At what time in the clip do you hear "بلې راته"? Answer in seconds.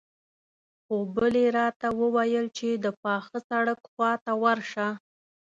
1.15-1.87